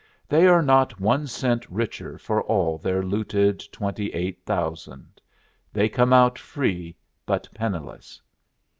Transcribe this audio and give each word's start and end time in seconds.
"They 0.27 0.47
are 0.47 0.63
not 0.63 0.99
one 0.99 1.27
cent 1.27 1.69
richer 1.69 2.17
for 2.17 2.41
all 2.41 2.79
their 2.79 3.03
looted 3.03 3.59
twenty 3.71 4.07
eight 4.13 4.43
thousand. 4.47 5.21
They 5.71 5.89
come 5.89 6.11
out 6.11 6.39
free, 6.39 6.95
but 7.27 7.47
penniless." 7.53 8.19